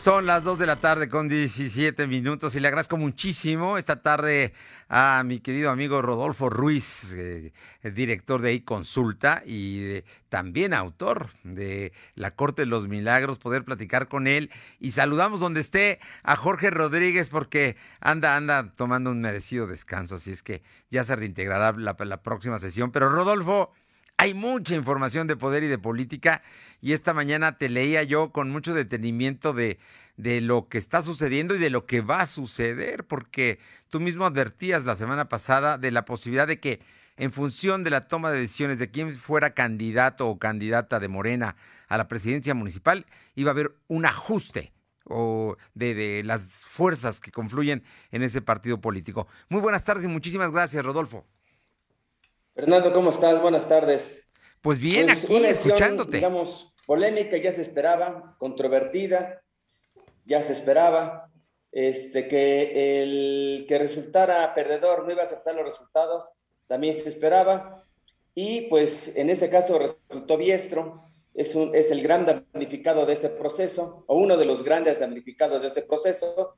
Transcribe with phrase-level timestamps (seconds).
[0.00, 4.54] Son las 2 de la tarde con 17 minutos y le agradezco muchísimo esta tarde
[4.88, 7.52] a mi querido amigo Rodolfo Ruiz, eh,
[7.82, 14.26] director de iConsulta y también autor de La Corte de los Milagros, poder platicar con
[14.26, 20.14] él y saludamos donde esté a Jorge Rodríguez porque anda, anda tomando un merecido descanso,
[20.14, 22.90] así es que ya se reintegrará la próxima sesión.
[22.90, 23.74] Pero Rodolfo,
[24.20, 26.42] hay mucha información de poder y de política
[26.82, 29.78] y esta mañana te leía yo con mucho detenimiento de,
[30.18, 34.26] de lo que está sucediendo y de lo que va a suceder, porque tú mismo
[34.26, 36.82] advertías la semana pasada de la posibilidad de que
[37.16, 41.56] en función de la toma de decisiones de quién fuera candidato o candidata de Morena
[41.88, 47.32] a la presidencia municipal, iba a haber un ajuste o de, de, las fuerzas que
[47.32, 49.28] confluyen en ese partido político.
[49.48, 51.24] Muy buenas tardes y muchísimas gracias, Rodolfo.
[52.60, 53.40] Fernando, ¿cómo estás?
[53.40, 54.30] Buenas tardes.
[54.60, 56.18] Pues bien, pues aquí escuchándote.
[56.18, 59.42] Digamos, polémica, ya se esperaba, controvertida,
[60.26, 61.30] ya se esperaba,
[61.72, 66.24] este, que el que resultara perdedor no iba a aceptar los resultados,
[66.66, 67.82] también se esperaba,
[68.34, 73.30] y pues en este caso resultó Biestro, es, un, es el gran damnificado de este
[73.30, 76.56] proceso, o uno de los grandes damnificados de este proceso,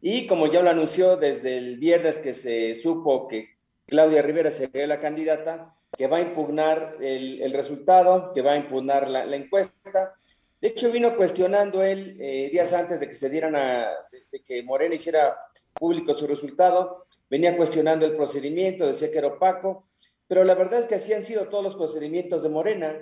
[0.00, 3.58] y como ya lo anunció desde el viernes que se supo que
[3.90, 9.10] Claudia Rivera sería la candidata que va a impugnar el, resultado, que va a impugnar
[9.10, 10.14] la, encuesta.
[10.60, 13.88] De hecho, vino cuestionando él eh, días antes de que se dieran a,
[14.46, 15.36] que Morena hiciera
[15.74, 19.88] público su resultado, venía cuestionando el procedimiento, decía que era opaco,
[20.26, 22.96] pero la verdad es que así han sido todos los procedimientos de Morena.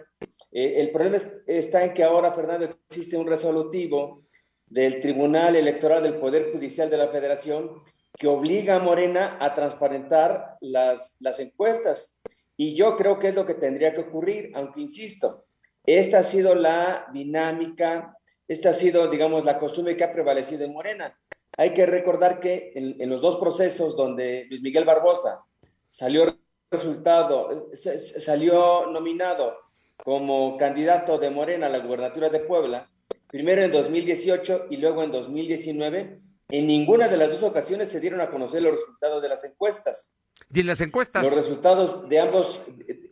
[0.51, 4.25] Eh, el problema está en que ahora, Fernando, existe un resolutivo
[4.67, 7.83] del Tribunal Electoral del Poder Judicial de la Federación
[8.19, 12.19] que obliga a Morena a transparentar las, las encuestas.
[12.57, 15.45] Y yo creo que es lo que tendría que ocurrir, aunque insisto,
[15.87, 18.15] esta ha sido la dinámica,
[18.47, 21.19] esta ha sido, digamos, la costumbre que ha prevalecido en Morena.
[21.57, 25.41] Hay que recordar que en, los dos procesos donde Luis Miguel Barbosa
[25.89, 26.39] salió
[26.71, 29.57] resultado, salió nominado
[30.05, 32.89] como candidato de Morena a la gubernatura de Puebla,
[33.29, 38.21] primero en 2018 y luego en 2019, en ninguna de las dos ocasiones se dieron
[38.21, 40.15] a conocer los resultados de las encuestas.
[40.53, 41.23] ¿Y en las encuestas?
[41.23, 42.63] Los resultados de ambos,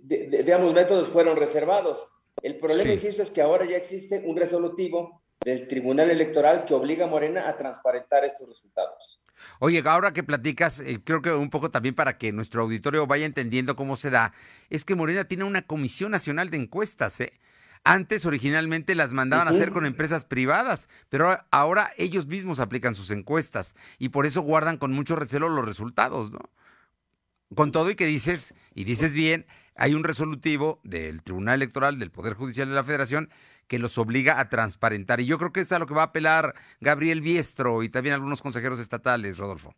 [0.02, 2.08] de, ambos métodos fueron reservados.
[2.42, 7.04] El problema, insisto, es que ahora ya existe un resolutivo del Tribunal Electoral que obliga
[7.04, 9.20] a Morena a transparentar estos resultados.
[9.58, 13.26] Oye, ahora que platicas, eh, creo que un poco también para que nuestro auditorio vaya
[13.26, 14.32] entendiendo cómo se da,
[14.70, 17.32] es que Morena tiene una Comisión Nacional de Encuestas, ¿eh?
[17.84, 23.10] Antes originalmente las mandaban a hacer con empresas privadas, pero ahora ellos mismos aplican sus
[23.10, 26.50] encuestas y por eso guardan con mucho recelo los resultados, ¿no?
[27.54, 32.10] Con todo y que dices, y dices bien, hay un resolutivo del Tribunal Electoral del
[32.10, 33.30] Poder Judicial de la Federación
[33.68, 35.20] que los obliga a transparentar.
[35.20, 38.14] Y yo creo que es a lo que va a apelar Gabriel Biestro y también
[38.14, 39.74] algunos consejeros estatales, Rodolfo.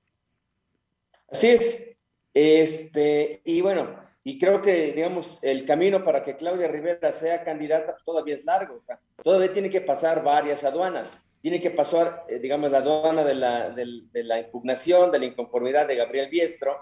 [1.31, 1.97] Así es.
[2.32, 3.88] Este, y bueno,
[4.28, 8.44] y creo que, digamos, el camino para que Claudia Rivera sea candidata pues, todavía es
[8.44, 8.74] largo.
[8.74, 11.26] O sea, todavía tiene que pasar varias aduanas.
[11.40, 15.88] Tiene que pasar, eh, digamos, la aduana de la, de, la impugnación, de la inconformidad
[15.88, 16.76] de Gabriel Biestro,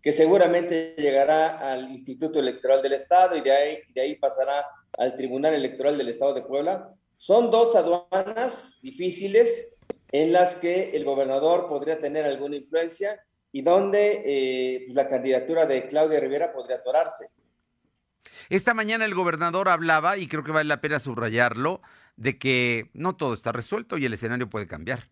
[0.00, 4.64] que seguramente llegará al Instituto Electoral del Estado y de ahí, de ahí pasará
[4.96, 6.94] al Tribunal Electoral del Estado de Puebla.
[7.16, 9.76] Son dos aduanas difíciles
[10.12, 13.20] en las que el gobernador podría tener alguna influencia
[13.52, 17.30] y donde eh, pues, la candidatura de Claudia Rivera podría atorarse.
[18.48, 21.80] Esta mañana el gobernador hablaba, y creo que vale la pena subrayarlo,
[22.16, 25.10] de que no todo está resuelto y el escenario puede cambiar.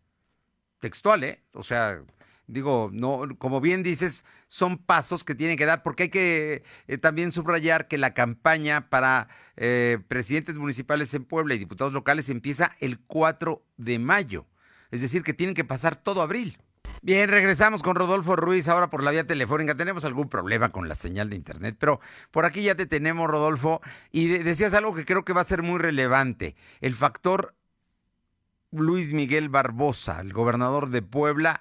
[0.79, 1.43] Textual, ¿eh?
[1.53, 2.03] O sea,
[2.47, 6.99] digo, no, como bien dices, son pasos que tienen que dar, porque hay que eh,
[6.99, 12.73] también subrayar que la campaña para eh, presidentes municipales en Puebla y diputados locales empieza
[12.81, 14.47] el 4 de mayo.
[14.91, 16.59] Es decir, que tienen que pasar todo abril.
[17.05, 19.75] Bien, regresamos con Rodolfo Ruiz ahora por la vía telefónica.
[19.75, 23.83] Tenemos algún problema con la señal de internet, pero por aquí ya te tenemos, Rodolfo.
[24.11, 26.57] Y decías algo que creo que va a ser muy relevante.
[26.81, 27.55] El factor
[28.71, 31.61] Luis Miguel Barbosa, el gobernador de Puebla,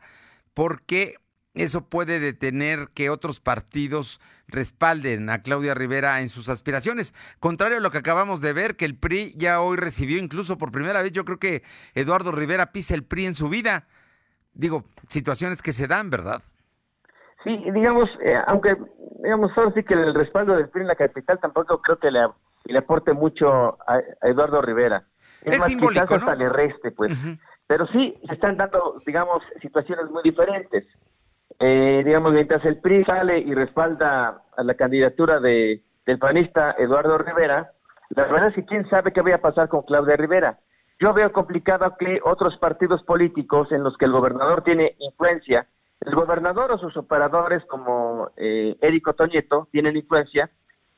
[0.53, 1.15] porque
[1.55, 7.13] eso puede detener que otros partidos respalden a Claudia Rivera en sus aspiraciones.
[7.41, 10.71] Contrario a lo que acabamos de ver, que el PRI ya hoy recibió incluso por
[10.71, 11.63] primera vez, yo creo que
[11.95, 13.87] Eduardo Rivera pisa el PRI en su vida
[14.53, 16.41] digo, situaciones que se dan, ¿verdad?
[17.43, 18.75] Sí, digamos, eh, aunque,
[19.21, 22.21] digamos, ahora sí que el respaldo del PRI en la capital tampoco creo que le,
[22.65, 25.03] le aporte mucho a, Eduardo Rivera.
[25.41, 27.17] Es, más, simbólico, quizás hasta le reste, pues.
[27.67, 30.85] Pero sí, se están dando, digamos, situaciones muy diferentes.
[31.59, 37.17] Eh, digamos, mientras el PRI sale y respalda a la candidatura de, del panista Eduardo
[37.17, 37.71] Rivera,
[38.09, 40.59] la verdad es que quién sabe qué vaya a pasar con Claudia Rivera.
[40.99, 45.67] Yo veo complicado que otros partidos políticos en los que el gobernador tiene influencia,
[46.01, 50.49] el gobernador o sus operadores como eh, Érico Toñeto tienen influencia,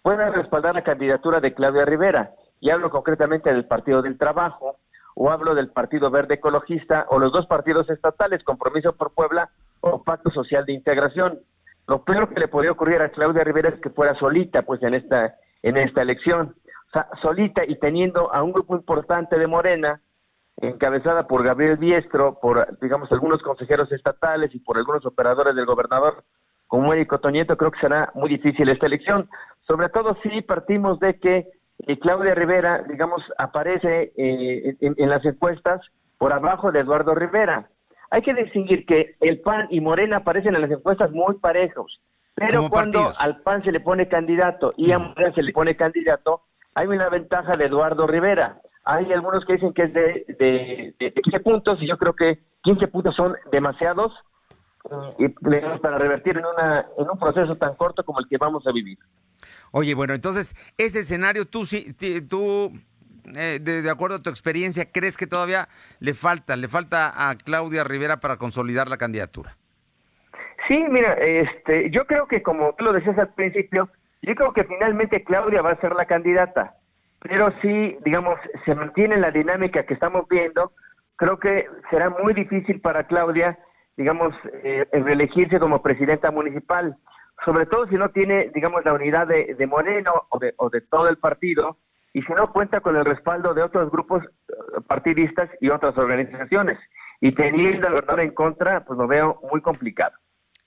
[0.02, 2.32] puedan respaldar la candidatura de Claudia Rivera.
[2.60, 4.78] Y hablo concretamente del Partido del Trabajo,
[5.16, 9.50] o hablo del Partido Verde Ecologista, o los dos partidos estatales, Compromiso por Puebla
[9.82, 11.40] o Pacto Social de Integración.
[11.88, 14.96] Lo peor que le podría ocurrir a Claudia Rivera es que fuera solita, pues en
[14.96, 16.54] esta en esta elección,
[17.22, 20.02] solita y teniendo a un grupo importante de Morena,
[20.58, 26.24] encabezada por Gabriel Biestro, por digamos algunos consejeros estatales y por algunos operadores del gobernador,
[26.68, 29.30] como Érico Toñeto, creo que será muy difícil esta elección,
[29.68, 31.48] sobre todo si partimos de que
[31.80, 35.82] eh, Claudia Rivera, digamos, aparece eh, en las encuestas
[36.18, 37.70] por abajo de Eduardo Rivera.
[38.10, 42.00] Hay que distinguir que el PAN y Morena aparecen en las encuestas muy parejos,
[42.34, 46.44] pero cuando al PAN se le pone candidato y a Morena se le pone candidato,
[46.76, 48.60] hay una ventaja de Eduardo Rivera.
[48.84, 52.88] Hay algunos que dicen que es de, de, 15 puntos y yo creo que 15
[52.88, 54.14] puntos son demasiados
[55.18, 58.72] y para revertir en, una, en un proceso tan corto como el que vamos a
[58.72, 59.00] vivir.
[59.72, 61.64] Oye, bueno, entonces, ese escenario tú,
[62.30, 62.72] tú
[63.36, 65.68] eh, de, acuerdo a tu experiencia, crees que todavía
[66.00, 69.58] le falta, le falta a Claudia Rivera para consolidar la candidatura?
[70.68, 73.90] Sí, mira, este, yo creo que como tú lo decías al principio,
[74.26, 76.74] yo creo que finalmente Claudia va a ser la candidata,
[77.22, 80.72] pero si, digamos, se mantiene la dinámica que estamos viendo,
[81.16, 83.58] creo que será muy difícil para Claudia,
[83.98, 84.34] digamos,
[84.64, 86.96] eh, reelegirse como presidenta municipal,
[87.44, 91.08] sobre todo si no tiene, digamos, la unidad de, Moreno o de, o de todo
[91.08, 91.78] el partido,
[92.14, 94.54] y si no cuenta con el respaldo de otros grupos eh,
[94.88, 96.80] partidistas y otras organizaciones.
[97.22, 100.16] Y teniendo el verdad en contra, pues lo veo muy complicado.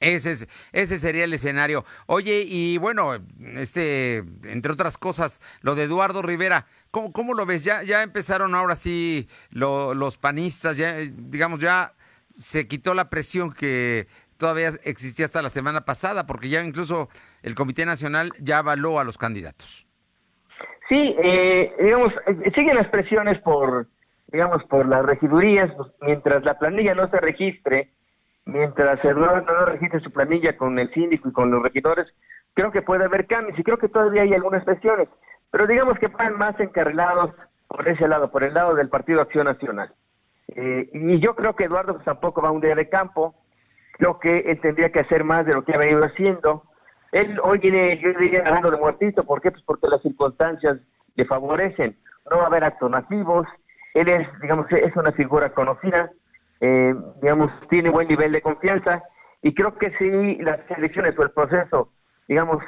[0.01, 1.85] Ese, es, ese sería el escenario.
[2.07, 3.15] Oye, y bueno,
[3.57, 7.65] este, entre otras cosas, lo de Eduardo Rivera, ¿cómo, cómo lo ves?
[7.65, 11.95] Ya, ya empezaron ahora sí los panistas, ya, digamos, ya
[12.37, 14.07] se quitó la presión que
[14.37, 17.09] todavía existía hasta la semana pasada, porque ya incluso
[17.43, 19.87] el Comité Nacional ya avaló a los candidatos.
[20.89, 22.13] Sí, eh, digamos,
[22.55, 23.89] siguen las presiones por,
[24.29, 27.93] digamos, por las regidurías, pues, mientras la planilla no se registre,
[28.49, 32.07] mientras el no, registre su planilla con el síndico y con los regidores,
[32.55, 35.09] creo que puede haber cambios y creo que todavía hay algunas presiones,
[35.51, 37.31] pero digamos que van más encarrilados
[37.69, 39.93] por ese lado, por el lado del Partido Acción Nacional.
[40.49, 43.35] Eh, y yo creo que Eduardo pues, tampoco va un día de campo,
[43.93, 46.65] creo que él tendría que hacer más de lo que ha venido haciendo,
[47.13, 49.25] él hoy viene, yo diría, ganando de muertito.
[49.25, 49.51] ¿Por qué?
[49.51, 50.79] Pues porque las circunstancias
[51.15, 51.97] le favorecen.
[52.31, 53.47] No va a haber actos masivos.
[53.95, 56.11] Él es, digamos, es una figura conocida.
[56.61, 59.03] Eh, digamos, tiene buen nivel de confianza.
[59.43, 61.93] Y creo que si las elecciones o el proceso,
[62.27, 62.63] digamos,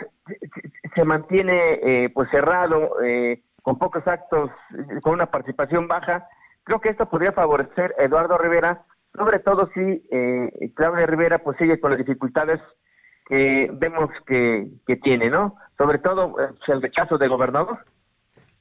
[0.95, 4.51] se mantiene eh, pues cerrado, eh, con pocos actos,
[5.03, 6.27] con una participación baja,
[6.65, 8.85] creo que esto podría favorecer Eduardo Rivera,
[9.17, 12.61] sobre todo si eh, Claudia Rivera pues sigue con las dificultades
[13.27, 14.69] que vemos que,
[15.03, 15.57] tiene, ¿no?
[15.79, 17.79] Sobre todo eh, el rechazo de gobernador.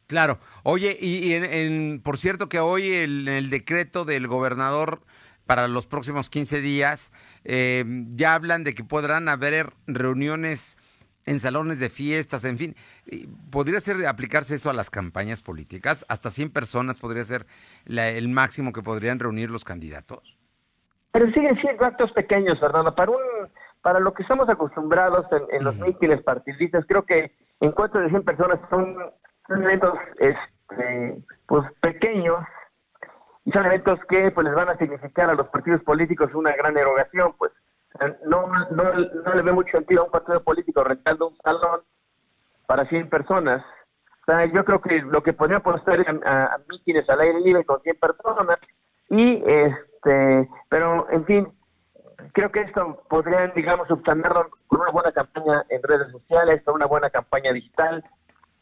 [0.09, 0.39] Claro.
[0.63, 5.01] Oye, y, en, por cierto que hoy el, el decreto del gobernador
[5.45, 7.13] para los próximos 15 días
[7.45, 10.77] eh, ya hablan de que podrán haber reuniones
[11.27, 12.75] en salones de fiestas, en fin.
[13.51, 16.03] ¿Podría ser aplicarse eso a las campañas políticas?
[16.09, 17.45] ¿Hasta 100 personas podría ser
[17.85, 20.35] el máximo que podrían reunir los candidatos?
[21.11, 22.95] Pero siguen siendo actos pequeños, Fernando.
[22.95, 23.19] Para un
[23.81, 28.59] para lo que estamos acostumbrados en, los mítines partidistas, creo que encuentros de 100 personas
[28.69, 28.95] son,
[29.49, 32.39] eventos este, pues pequeños.
[33.45, 36.77] Y son eventos que pues les van a significar a los partidos políticos una gran
[36.77, 37.51] erogación, pues.
[38.25, 41.81] No, no, no le ve mucho sentido a un partido político rentando un salón
[42.67, 43.65] para 100 personas.
[44.21, 47.65] O sea, yo creo que lo que podría ser a, a mítines al aire libre
[47.65, 48.59] con 100 personas.
[49.09, 51.47] Y este, pero en fin,
[52.33, 56.85] creo que esto podrían, digamos, subsanarlo con una buena campaña en redes sociales, con una
[56.85, 58.03] buena campaña digital,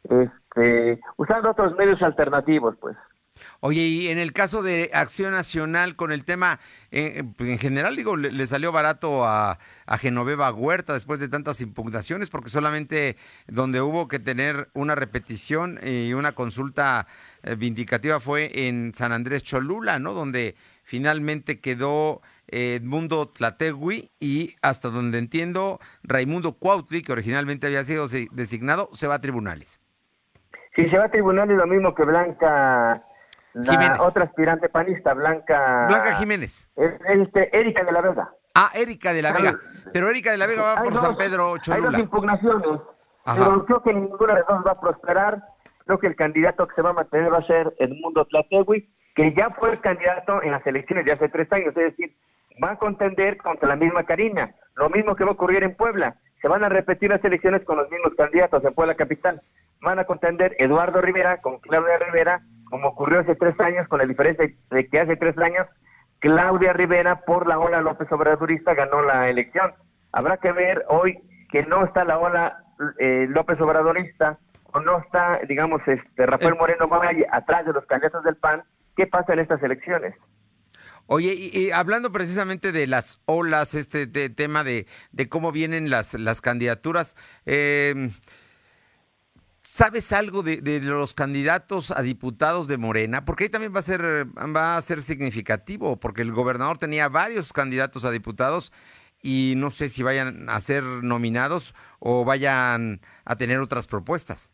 [0.09, 2.95] este, usando otros medios alternativos, pues.
[3.59, 6.59] Oye, y en el caso de Acción Nacional, con el tema,
[6.91, 12.29] eh, en general, digo, le, salió barato a, a, Genoveva Huerta después de tantas impugnaciones,
[12.29, 17.07] porque solamente donde hubo que tener una repetición y una consulta
[17.43, 20.13] eh, vindicativa fue en San Andrés Cholula, ¿no?
[20.13, 28.07] Donde finalmente quedó Edmundo Tlategui y hasta donde entiendo, Raimundo Cuautli, que originalmente había sido
[28.31, 29.81] designado, se va a tribunales.
[30.77, 33.03] Sí, se va a tribunales lo mismo que Blanca,
[33.53, 35.87] la otra aspirante panista, Blanca...
[35.87, 36.71] Blanca Jiménez.
[36.75, 38.29] este, Erika de la Vega.
[38.53, 39.59] Ah, Erika de la Vega.
[39.91, 41.87] Pero Erika de la Vega va por San Pedro Cholula.
[41.87, 42.79] Hay dos impugnaciones,
[43.25, 45.43] pero creo que ninguna de las dos va a prosperar.
[45.85, 49.33] Creo que el candidato que se va a mantener va a ser Edmundo Tlategui que
[49.33, 52.15] ya fue el candidato en las elecciones de hace tres años, es decir,
[52.63, 56.17] va a contender contra la misma Karina, lo mismo que va a ocurrir en Puebla,
[56.41, 59.41] se van a repetir las elecciones con los mismos candidatos en Puebla Capital,
[59.81, 64.05] van a contender Eduardo Rivera con Claudia Rivera, como ocurrió hace tres años, con la
[64.05, 65.67] diferencia de que hace tres años
[66.19, 69.73] Claudia Rivera por la ola López Obradorista ganó la elección.
[70.11, 71.19] Habrá que ver hoy
[71.51, 72.57] que no está la ola
[72.99, 74.37] eh, López Obradorista
[74.73, 76.57] o no está, digamos, este Rafael eh.
[76.59, 78.63] Moreno Valle atrás de los candidatos del PAN,
[78.95, 80.15] ¿qué pasa en estas elecciones?
[81.07, 84.85] Oye, y, hablando precisamente de las olas, este tema de,
[85.29, 88.11] cómo vienen las, candidaturas, eh,
[89.69, 93.25] ¿Sabes algo de, los candidatos a diputados de Morena?
[93.25, 97.51] Porque ahí también va a ser va a ser significativo, porque el gobernador tenía varios
[97.51, 98.71] candidatos a diputados
[99.21, 104.53] y no sé si vayan a ser nominados o vayan a tener otras propuestas.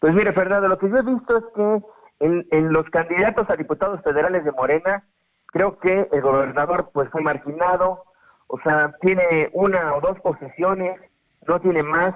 [0.00, 4.02] Pues mire, Fernando, lo que yo he visto es que en los candidatos a diputados
[4.02, 5.04] federales de Morena,
[5.52, 8.04] creo que el gobernador pues fue marginado,
[8.48, 11.00] o sea, tiene una o dos posiciones,
[11.46, 12.14] no tiene más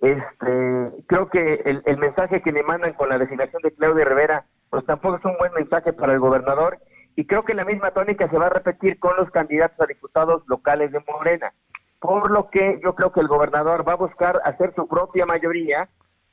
[0.00, 4.84] este, creo que el, mensaje que le mandan con la designación de Claudia Rivera, pues
[4.86, 6.78] tampoco es un buen mensaje para el gobernador.
[7.16, 10.44] Y creo que la misma tónica se va a repetir con los candidatos a diputados
[10.46, 11.52] locales de Morena.
[11.98, 15.88] Por lo que yo creo que el gobernador va a buscar hacer su propia mayoría,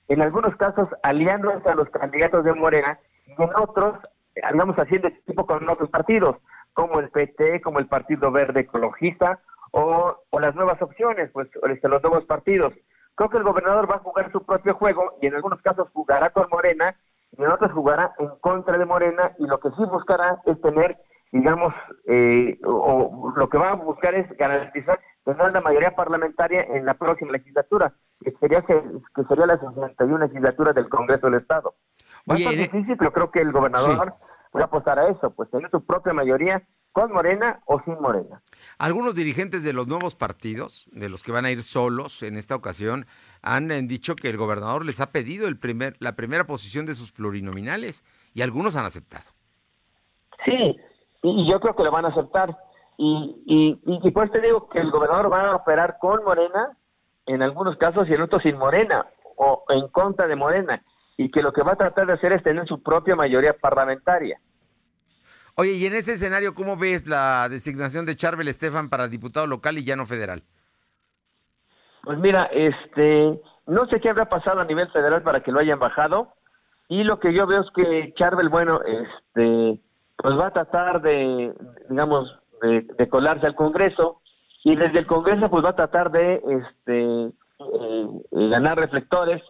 [0.07, 3.97] en algunos casos aliándose a los candidatos de Morena, y en otros,
[4.35, 6.37] digamos, haciendo tipo con otros partidos,
[6.73, 9.39] como el PT, como el Partido Verde Ecologista,
[9.71, 12.73] o, las nuevas opciones, pues este, los nuevos partidos.
[13.15, 16.29] Creo que el gobernador va a jugar su propio juego y en algunos casos jugará
[16.29, 16.95] con Morena
[17.37, 20.97] y en otros jugará en contra de Morena y lo que sí buscará es tener,
[21.31, 21.73] digamos,
[22.07, 26.93] eh, o, lo que va a buscar es garantizar tener la mayoría parlamentaria en la
[26.93, 31.73] próxima legislatura, que sería, que sería la 61 legislatura del Congreso del Estado.
[32.29, 34.15] Va a ser difícil, pero creo que el gobernador
[34.55, 38.41] va a apostar a eso, pues tener su propia mayoría con Morena o sin Morena.
[38.79, 42.55] Algunos dirigentes de los nuevos partidos, de los que van a ir solos en esta
[42.55, 43.05] ocasión,
[43.41, 46.96] han eh, dicho que el gobernador les ha pedido el primer, la primera posición de
[46.96, 49.25] sus plurinominales y algunos han aceptado.
[50.46, 50.77] Sí,
[51.22, 52.55] y yo creo que lo van a aceptar.
[52.98, 56.77] Y, y, y, pues te digo que el gobernador va a operar con Morena
[57.25, 59.05] en algunos casos y en otros sin Morena
[59.36, 60.82] o en contra de Morena
[61.17, 64.39] y que lo que va a tratar de hacer es tener su propia mayoría parlamentaria.
[65.55, 69.77] Oye, y en ese escenario, ¿cómo ves la designación de Charbel Estefan para diputado local
[69.77, 70.43] y ya no federal?
[72.03, 75.79] Pues mira, este, no sé qué habrá pasado a nivel federal para que lo hayan
[75.79, 76.34] bajado.
[76.89, 79.79] Y lo que yo veo es que Charbel, bueno, este,
[80.17, 81.53] pues va a tratar de,
[81.89, 84.22] digamos, de, colarse al Congreso
[84.63, 89.41] y desde el Congreso pues va a tratar de, este, eh, ganar reflectores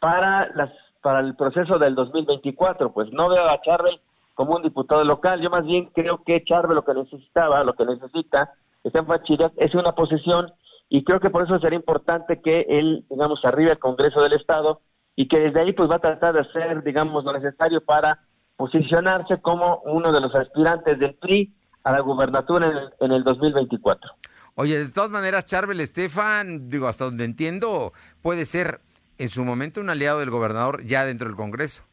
[0.00, 0.70] para las
[1.04, 2.94] para el proceso del 2024.
[2.94, 4.00] Pues no veo a Charbel
[4.32, 5.38] como un diputado local.
[5.42, 9.52] Yo más bien creo que Charve lo que necesitaba, lo que necesita, está en Fachiras,
[9.58, 10.50] es una posición
[10.88, 14.80] y creo que por eso sería importante que él, digamos, arriba al Congreso del Estado
[15.14, 18.20] y que desde ahí pues va a tratar de hacer, digamos, lo necesario para
[18.56, 23.24] posicionarse como uno de los aspirantes del PRI a la gubernatura en el, en el
[23.24, 24.10] 2024.
[24.54, 27.92] Oye, de todas maneras, Charbel Estefan, digo, hasta donde entiendo,
[28.22, 28.80] puede ser
[29.18, 31.84] en su momento un aliado del gobernador ya dentro del Congreso.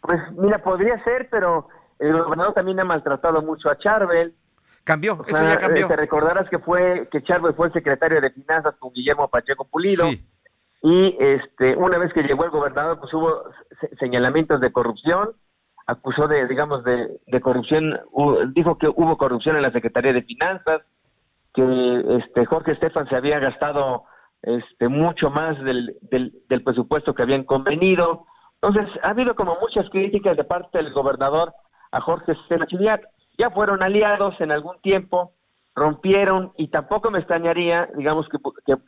[0.00, 4.34] Pues mira, podría ser, pero el gobernador también ha maltratado mucho a Charbel.
[4.84, 5.88] Cambió, eso ya cambió.
[5.88, 10.06] Te recordarás que fue que Charbel fue el secretario de Finanzas con Guillermo Pacheco Pulido.
[10.82, 13.42] Y este, una vez que llegó el gobernador, pues hubo
[13.98, 15.32] señalamientos de corrupción,
[15.86, 17.98] acusó de, digamos, de, de corrupción,
[18.54, 20.82] dijo que hubo corrupción en la Secretaría de Finanzas,
[21.54, 24.04] que este Jorge Estefan se había gastado
[24.46, 28.26] este mucho más del, del, del presupuesto que habían convenido,
[28.62, 31.52] entonces, ha habido como muchas críticas de parte del gobernador
[31.92, 32.32] a Jorge
[32.66, 33.02] Chiliac.
[33.38, 35.34] Ya fueron aliados en algún tiempo,
[35.74, 38.38] rompieron y tampoco me extrañaría, digamos, que,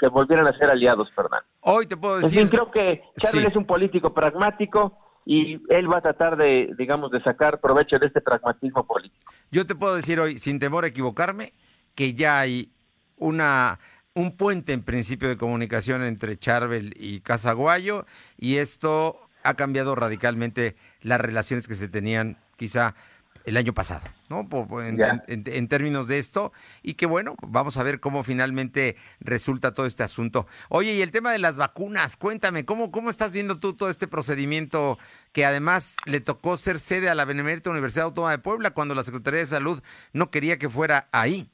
[0.01, 1.47] que, volvieran a ser aliados, Fernando.
[1.61, 2.41] Hoy te puedo decir...
[2.41, 7.11] En creo que Charles es un político pragmático y él va a tratar de, digamos,
[7.11, 9.31] de sacar provecho de este pragmatismo político.
[9.51, 11.53] Yo te puedo decir hoy, sin temor a equivocarme,
[11.95, 12.73] que ya hay
[13.19, 13.79] una
[14.19, 18.05] un puente en principio de comunicación entre Charbel y Casaguayo
[18.37, 22.97] y esto ha cambiado radicalmente las relaciones que se tenían quizá
[23.45, 24.49] el año pasado, ¿no?
[24.83, 30.03] En, términos de esto, y que bueno, vamos a ver cómo finalmente resulta todo este
[30.03, 30.49] asunto.
[30.69, 34.09] Oye, y el tema de las vacunas, cuéntame, ¿cómo, cómo estás viendo tú todo este
[34.09, 34.99] procedimiento
[35.33, 39.05] que además le tocó ser sede a la Benemérita Universidad Autónoma de Puebla cuando la
[39.05, 39.81] Secretaría de Salud
[40.13, 41.49] no quería que fuera ahí?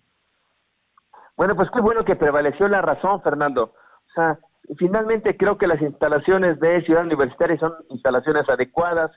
[1.36, 3.64] Bueno, pues qué bueno que prevaleció la razón, Fernando.
[3.64, 4.38] O sea,
[4.76, 9.10] finalmente creo que las instalaciones de Ciudad Universitaria son instalaciones adecuadas,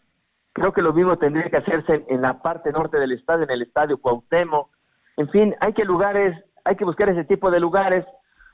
[0.58, 3.62] Creo que lo mismo tendría que hacerse en, la parte norte del estado, en el
[3.62, 4.72] estadio Cuauhtémoc.
[5.16, 8.04] En fin, hay que lugares, hay que buscar ese tipo de lugares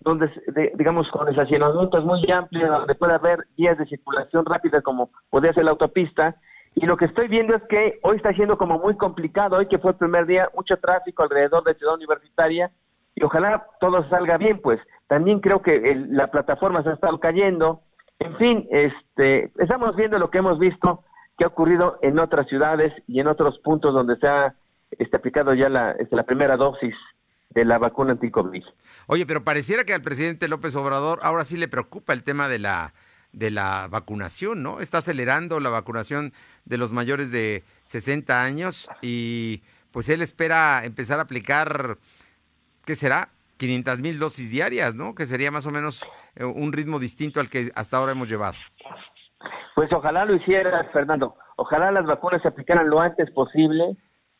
[0.01, 0.29] donde,
[0.75, 5.63] digamos, con estacionamientos muy amplios, donde pueda haber vías de circulación rápida como podría ser
[5.63, 6.35] la autopista.
[6.75, 9.79] Y lo que estoy viendo es que hoy está siendo como muy complicado, hoy que
[9.79, 12.69] fue el primer día, mucho tráfico alrededor de Ciudad Universitaria,
[13.15, 14.79] y ojalá todo salga bien, pues.
[15.07, 17.81] También creo que la plataforma se ha estado cayendo.
[18.19, 21.03] En fin, este, estamos viendo lo que hemos visto
[21.37, 24.55] que ha ocurrido en otras ciudades y en otros puntos donde se ha
[24.91, 26.95] este, aplicado ya la, este, la primera dosis
[27.49, 28.63] de la vacuna anticovid.
[29.07, 32.59] Oye, pero pareciera que al presidente López Obrador ahora sí le preocupa el tema de
[32.59, 32.93] la
[33.31, 34.79] de la vacunación, ¿no?
[34.79, 36.33] Está acelerando la vacunación
[36.65, 41.97] de los mayores de 60 años y pues él espera empezar a aplicar,
[42.85, 43.29] ¿qué será?
[43.57, 45.15] 500 mil dosis diarias, ¿no?
[45.15, 46.03] Que sería más o menos
[46.35, 48.55] eh, un ritmo distinto al que hasta ahora hemos llevado.
[49.75, 51.35] Pues ojalá lo hiciera, Fernando.
[51.55, 53.95] Ojalá las vacunas se aplicaran lo antes posible,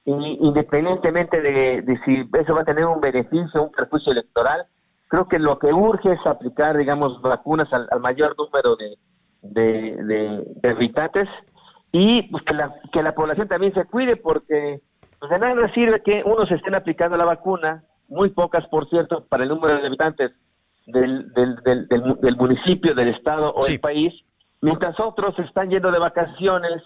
[0.06, 4.66] independientemente de, si eso va a tener un beneficio, un perjuicio electoral.
[5.08, 8.98] Creo que lo que urge es aplicar, digamos, vacunas al, mayor número de,
[9.42, 11.30] de, habitantes
[11.92, 14.82] y pues, que, la, que la población también se cuide porque
[15.20, 19.44] pues, de nada sirve que unos estén aplicando la vacuna, muy pocas, por cierto, para
[19.44, 20.32] el número de habitantes
[20.86, 24.14] del, del, del, del, municipio, del estado o del país,
[24.62, 26.82] mientras otros están yendo de vacaciones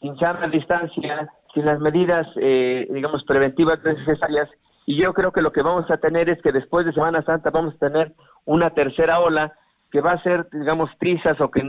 [0.00, 4.48] sin sana distancia, sin las medidas, eh, digamos, preventivas necesarias.
[4.86, 7.50] Y yo creo que lo que vamos a tener es que después de Semana Santa
[7.50, 8.12] vamos a tener
[8.46, 9.52] una tercera ola
[9.90, 11.62] que va a ser, digamos, trizas o que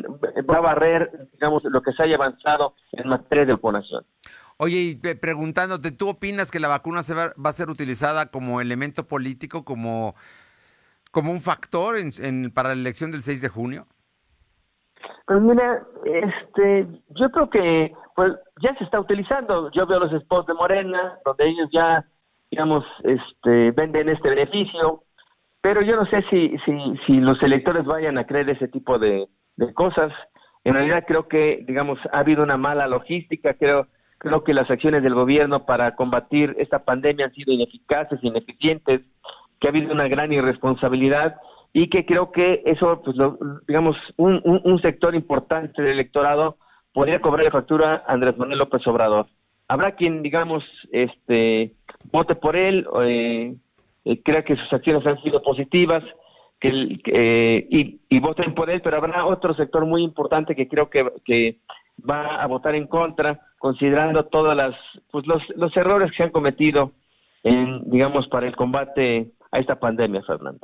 [0.49, 4.03] va a barrer, digamos, lo que se haya avanzado en materia de vacunación.
[4.63, 9.07] Oye, y preguntándote, ¿tú opinas que la vacuna se va, a ser utilizada como elemento
[9.07, 10.13] político, como,
[11.09, 13.87] como un factor en, para la elección del 6 de junio?
[15.25, 19.71] Pues mira, este, yo creo que pues ya se está utilizando.
[19.71, 22.05] Yo veo los spots de Morena, donde ellos ya,
[22.51, 25.05] digamos, este, venden este beneficio,
[25.61, 29.27] pero yo no sé si, si, si los electores vayan a creer ese tipo de,
[29.55, 30.13] de cosas.
[30.63, 33.87] En realidad creo que, digamos, ha habido una mala logística, creo,
[34.21, 39.01] creo que las acciones del gobierno para combatir esta pandemia han sido ineficaces, ineficientes,
[39.59, 41.37] que ha habido una gran irresponsabilidad
[41.73, 43.17] y que creo que eso, pues,
[43.67, 46.57] digamos, un, un, sector importante del electorado
[46.93, 49.25] podría cobrar la factura Andrés Manuel López Obrador.
[49.67, 51.73] Habrá quien, digamos, este,
[52.11, 53.55] vote por él, eh,
[54.05, 56.03] eh, crea que sus acciones han sido positivas,
[56.59, 60.91] que, eh, y, y, voten por él, pero habrá otro sector muy importante que creo
[60.91, 61.57] que, que
[62.09, 64.75] va a votar en contra, considerando todas las,
[65.11, 66.91] pues los, los errores que se han cometido
[67.43, 70.61] en, digamos, para el combate a esta pandemia, Fernando.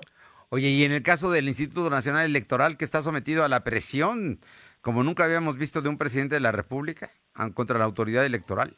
[0.50, 4.40] Oye, y en el caso del Instituto Nacional Electoral, que está sometido a la presión,
[4.82, 7.10] como nunca habíamos visto de un presidente de la República,
[7.54, 8.76] contra la autoridad electoral.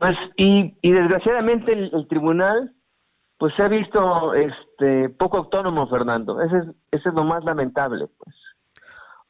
[0.00, 2.72] Pues, y, y desgraciadamente el, tribunal,
[3.38, 6.40] pues se ha visto este poco autónomo, Fernando.
[6.42, 8.34] Ese es, ese es lo más lamentable, pues.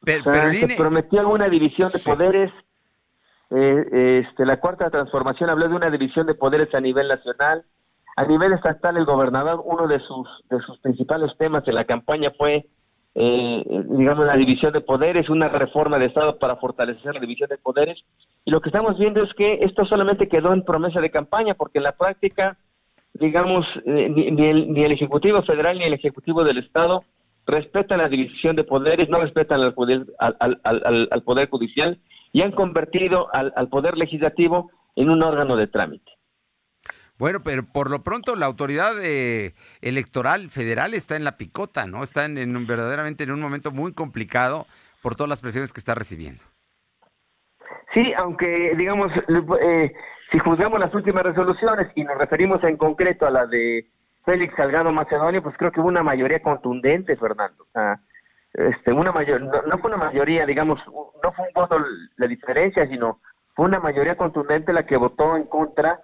[0.05, 2.51] Pero, se prometió una división de poderes.
[3.51, 7.65] Eh, este, la cuarta transformación habló de una división de poderes a nivel nacional
[8.15, 12.31] a nivel estatal, el gobernador, uno de sus, de sus principales temas en la campaña
[12.37, 12.65] fue,
[13.13, 17.57] eh, digamos, la división de poderes, una reforma de Estado para fortalecer la división de
[17.57, 18.01] poderes.
[18.45, 21.79] Y lo que estamos viendo es que esto solamente quedó en promesa de campaña, porque
[21.79, 22.57] en la práctica,
[23.13, 27.03] digamos, eh, ni, el, ni el Ejecutivo Federal ni el Ejecutivo del Estado
[27.45, 31.99] respetan la división de poderes, no respetan al poder, al, al, al poder judicial
[32.35, 36.11] y han convertido al, poder legislativo en un órgano de trámite.
[37.17, 42.03] Bueno, pero por lo pronto la autoridad eh, electoral federal está en la picota, ¿no?
[42.03, 44.65] Está en, verdaderamente en un momento muy complicado
[45.01, 46.43] por todas las presiones que está recibiendo.
[47.93, 49.13] Sí, aunque digamos,
[49.61, 49.93] eh,
[50.29, 53.87] si juzgamos las últimas resoluciones y nos referimos en concreto a la de
[54.25, 57.63] Félix Salgado Macedonio, pues creo que hubo una mayoría contundente, Fernando.
[57.63, 57.99] O sea,
[58.53, 61.77] este, una mayor, no, fue una mayoría, digamos, no fue un voto
[62.17, 63.19] la diferencia, sino
[63.53, 65.99] fue una mayoría contundente la que votó en contra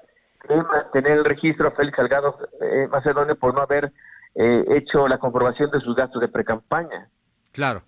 [0.48, 3.92] mantener el registro a Félix Salgado eh, Macedonio por no haber
[4.36, 7.10] eh, hecho la comprobación de sus gastos de precampaña.
[7.52, 7.84] Claro.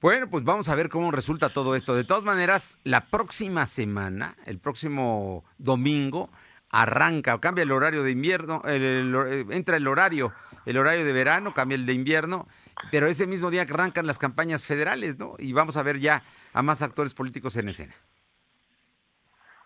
[0.00, 1.94] Bueno, pues vamos a ver cómo resulta todo esto.
[1.94, 6.28] De todas maneras, la próxima semana, el próximo domingo,
[6.70, 10.32] arranca o cambia el horario de invierno, entra el horario,
[10.64, 12.46] el horario de verano, cambia el de invierno,
[12.90, 15.34] pero ese mismo día arrancan las campañas federales, ¿no?
[15.38, 17.94] Y vamos a ver ya a más actores políticos en escena.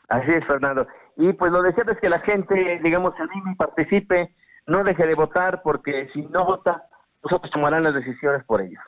[0.09, 0.87] Así es, Fernando.
[1.17, 4.35] Y pues lo deseado es que la gente, digamos, se anime y participe,
[4.67, 6.83] no deje de votar, porque si no vota,
[7.23, 8.83] nosotros tomarán las decisiones por ellos.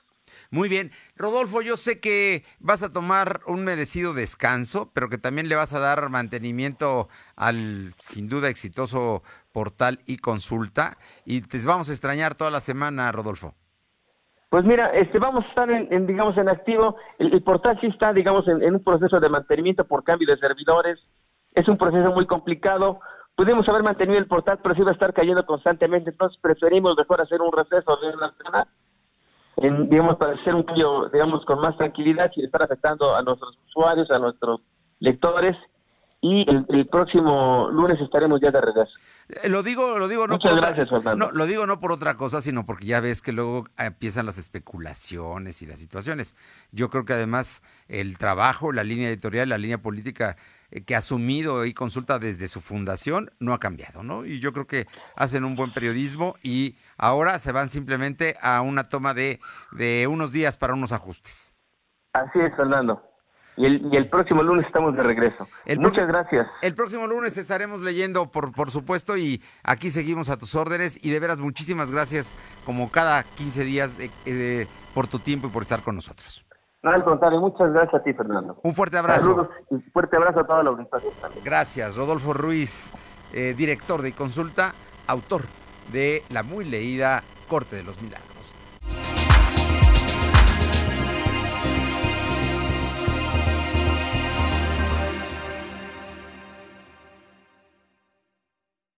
[0.52, 0.90] Muy bien.
[1.16, 5.72] Rodolfo, yo sé que vas a tomar un merecido descanso, pero que también le vas
[5.72, 10.98] a dar mantenimiento al sin duda exitoso portal y consulta.
[11.24, 13.54] Y te vamos a extrañar toda la semana, Rodolfo.
[14.50, 16.96] Pues mira, este, vamos a estar en, digamos, en activo.
[17.18, 21.00] El, portal sí está, digamos, en, un proceso de mantenimiento por cambio de servidores.
[21.54, 23.00] Es un proceso muy complicado.
[23.34, 26.10] Pudimos haber mantenido el portal, pero sí va a estar cayendo constantemente.
[26.10, 28.68] Entonces preferimos mejor hacer un receso de una semana,
[29.56, 33.58] en, digamos, para hacer un cambio, digamos, con más tranquilidad sin estar afectando a nuestros
[33.68, 34.60] usuarios, a nuestros
[35.00, 35.56] lectores
[36.24, 38.96] y el, próximo lunes estaremos ya de regreso.
[39.28, 41.26] Eh, lo digo, lo digo no Muchas gracias, Fernando.
[41.26, 44.38] No, lo digo no por otra cosa, sino porque ya ves que luego empiezan las
[44.38, 46.36] especulaciones y las situaciones.
[46.70, 50.36] Yo creo que además el trabajo, la línea editorial, la línea política
[50.70, 54.24] eh, que ha asumido y consulta desde su fundación no ha cambiado, ¿no?
[54.24, 58.84] Y yo creo que hacen un buen periodismo y ahora se van simplemente a una
[58.84, 59.40] toma de,
[59.72, 61.52] de unos días para unos ajustes.
[62.12, 63.11] Así es, Fernando.
[63.56, 65.46] Y el, próximo lunes estamos de regreso.
[65.76, 66.46] Muchas gracias.
[66.62, 70.98] El próximo lunes estaremos leyendo, por, por supuesto, y aquí seguimos a tus órdenes.
[71.04, 72.34] Y de veras, muchísimas gracias,
[72.64, 76.46] como cada 15 días, de, por tu tiempo y por estar con nosotros.
[76.82, 78.58] No, al contrario, muchas gracias a ti, Fernando.
[78.62, 79.20] Un fuerte abrazo.
[79.20, 80.98] Saludos y fuerte abrazo a toda la audiencia.
[81.44, 82.90] Gracias, Rodolfo Ruiz,
[83.32, 84.74] eh, director de consulta,
[85.06, 85.42] autor
[85.92, 88.31] de la muy leída Corte de los Milagros.